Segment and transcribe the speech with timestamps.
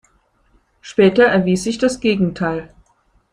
[0.81, 2.73] Später erwies sich das Gegenteil.